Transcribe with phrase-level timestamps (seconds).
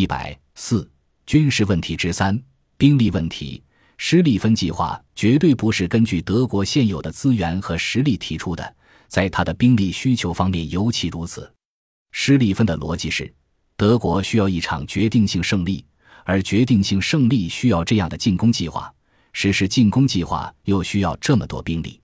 [0.00, 0.90] 一百四
[1.26, 2.42] 军事问题之三
[2.78, 3.62] 兵力问题。
[3.98, 8.74] 施利芬计划绝对不是根据德国现有的资源和实力提出的，
[9.08, 11.52] 在他的兵力需求方面尤其如此。
[12.12, 13.30] 施利芬的逻辑是，
[13.76, 15.84] 德国需要一场决定性胜利，
[16.24, 18.90] 而决定性胜利需要这样的进攻计划，
[19.34, 22.00] 实施进攻计划又需要这么多兵力。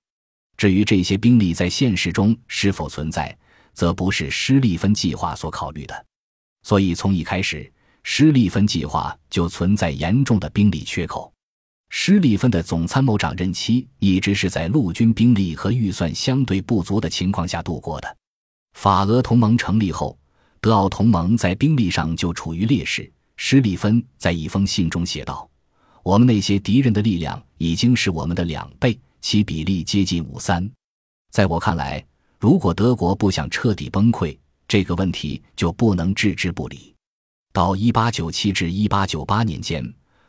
[0.55, 3.35] 至于这些兵力在现实中是否存在，
[3.73, 6.05] 则不是施利芬计划所考虑的。
[6.61, 7.71] 所以，从一开始，
[8.09, 11.31] 施利芬计划就存在严重的兵力缺口。
[11.89, 18.17] 施利芬的总参谋长任期一直是在陆军兵力和预算相对不足的情况下度过的。
[18.75, 20.17] 法俄同盟成立后，
[20.61, 23.11] 德奥同盟在兵力上就处于劣势。
[23.35, 25.47] 施利芬在一封信中写道
[26.01, 30.67] ：“我们那些敌人的力量已经是我们的两倍，其比例接近五三。
[31.29, 32.03] 在我看来，
[32.39, 36.93] 如果德国不想彻底崩溃，这个问题就不能置之不理。”
[37.57, 39.83] 到一八九七至一八九八年间。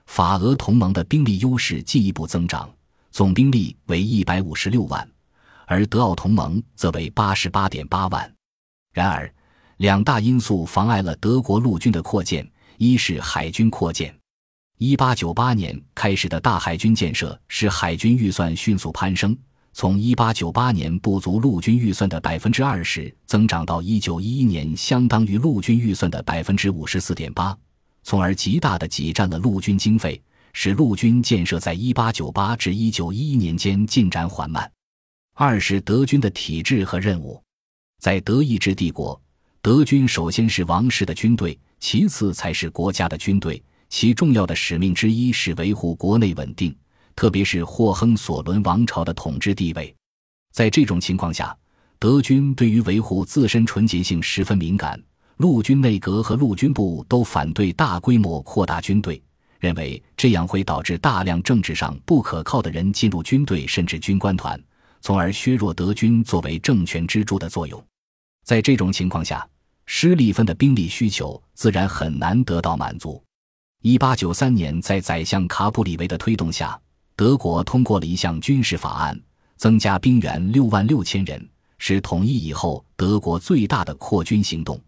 [0.07, 2.75] 法俄同盟的兵力优势进一步增长，
[3.11, 5.07] 总兵力为一百五十六万，
[5.67, 8.35] 而德奥同盟则为八十八点八万。
[8.95, 9.31] 然而，
[9.77, 14.19] 两大因素妨碍了德国陆军的扩建：一是海军扩建。
[14.79, 19.37] 一八九八年开始的大海军建设使海军预算迅速攀升，
[19.73, 27.57] 从一八九八年不足陆军预算的百分之二十增长到一九一一年相当于陆军预算的百分之五十四点八。
[28.03, 30.21] 从而极大地挤占了陆军经费，
[30.53, 34.71] 使陆军建设在1898至1911年间进展缓慢。
[35.35, 37.41] 二是德军的体制和任务，
[38.01, 39.21] 在德意志帝国，
[39.63, 43.63] 德军首先是王室的军队，其次才是国家的军队。
[43.89, 46.75] 其重要的使命之一是维护国内稳定，
[47.19, 49.93] 特别是霍亨索伦王朝的统治地位。
[50.53, 51.53] 在这种情况下，
[51.99, 55.03] 德军对于维护自身纯洁性十分敏感。
[55.39, 59.21] 陆军内阁和陆军部都反对大规模扩大军队，
[59.59, 64.57] 认为这样会导致大量政治上不可靠的人进入军队甚至军官团，
[65.01, 67.85] 从而削弱德军作为政权支柱的作用。
[68.45, 69.45] 在这种情况下，
[69.87, 73.21] 施利芬的兵力需求自然很难得到满足。
[73.83, 76.81] 一八九三年，在宰相卡普里维的推动下，
[77.19, 79.21] 德国通过了一项军事法案，
[79.57, 84.81] 增加兵员六万六千人，是统一以后德国最大的扩军行动。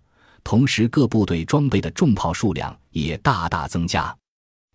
[0.45, 4.17] 同时，各部队装备的重炮数量也大大增加。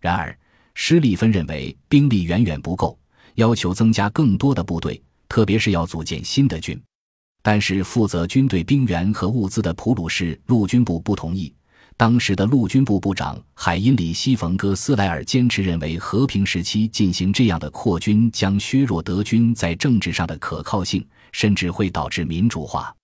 [0.02, 0.38] 然而，
[0.74, 2.98] 施利芬认为兵力远远不够，
[3.36, 6.78] 要求增加更多的部队，特别是要组建新的军。
[7.40, 11.50] 但是，负责军队兵员和物资的普鲁士陆军部不同意。
[11.96, 22.94] 当时的陆军部部长海因里希·冯·哥斯莱尔坚持认为，和平时期进行这样的扩军将削弱德军在政治上的可靠性，甚至会导致民主化。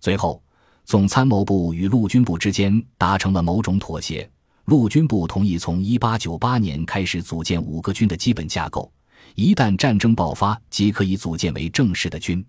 [0.00, 0.42] 最后。
[0.84, 4.28] 总参谋部与陆军部之间达成了某种妥协，
[4.64, 8.92] 陆军部同意从1898年开始组建五个军的基本架构，
[9.36, 12.44] 一旦战争爆发即可以组建为正式的军。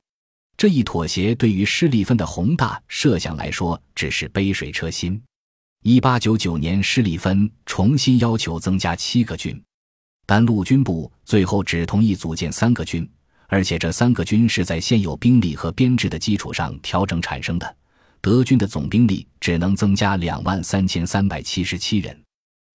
[0.58, 5.22] 这一妥协对于施利芬的宏大设想来说只是杯水车薪。
[5.84, 9.62] 1899年，施利芬重新要求增加七个军，
[10.26, 13.10] 但陆军部最后只同意组建三个军，
[13.48, 17.76] 而且这三个军是在现有兵力和编制的基础上调整产生的。
[18.22, 22.18] 德军的总兵力只能增加两万三千三百七十七人，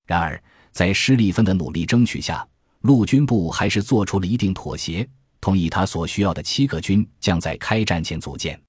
[0.07, 0.39] 然而
[0.71, 2.47] 在施利芬的努力争取下，
[2.83, 5.09] 陆军部还是做出了一定妥协，
[5.41, 8.61] 同意他所需要的七个军将在开战前组建。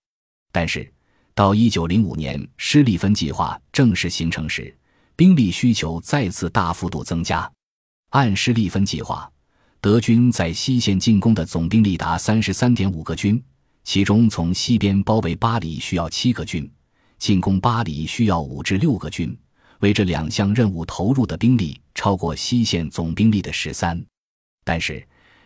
[0.54, 0.90] 但是，
[1.40, 4.78] 到一九零五年施利芬计划正式形成时，
[5.16, 7.50] 兵力需求再次大幅度增加。
[8.10, 9.32] 按施利芬计划，
[9.80, 13.42] 德军在西线进攻的总兵力达三十三点五个军。
[13.86, 16.70] 其中，从西边包围巴黎需要七个军，
[17.18, 19.34] 进攻巴黎需要五至六个军。
[19.80, 23.98] 为这两项任务投入的兵力超过西线总兵力的十三。
[24.66, 25.02] 但是，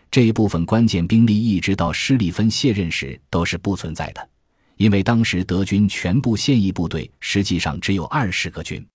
[0.10, 4.28] 这一部分关键兵力一直到施利芬卸任时都是不存在的，
[4.78, 8.85] 因为当时德军全部现役部队实际上只有二十个军。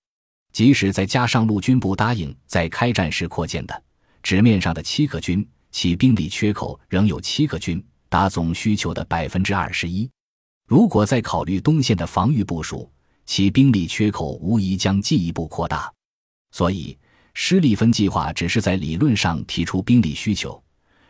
[0.51, 3.83] 即使再加上陆军部答应在开战时扩建的
[4.23, 7.83] 纸面上的七个军，其兵力缺口仍有七个军。
[8.11, 10.09] 达总需求的百分之二十一。
[10.67, 12.91] 如果再考虑东线的防御部署，
[13.27, 15.93] 其兵力缺口无疑将进一步扩大。
[16.51, 16.97] 所以，
[17.35, 20.59] 施利芬计划只是在理论上提出兵力需求，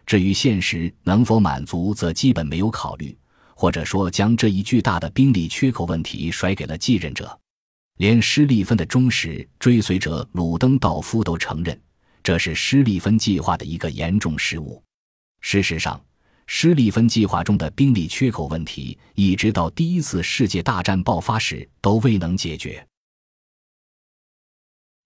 [0.06, 3.18] 至于现实能否满足，则基本没有考虑，
[3.60, 7.38] 或者说将这一巨大的兵力缺口问题甩给了继任者。
[7.98, 11.78] 连施利芬的忠实追随者鲁登道夫都承认，
[12.24, 14.82] 这是施利芬计划的一个严重失误。
[15.42, 16.02] 事实上。
[16.52, 22.84] 施利芬计划中的兵力缺口问题，一直到第一次世界大战爆发时都未能解决。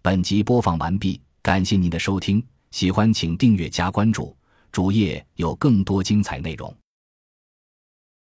[0.01, 2.41] 本集播放完毕，感谢您的收听，
[2.71, 4.33] 喜欢请订阅加关注，
[4.71, 6.73] 主页有更多精彩内容。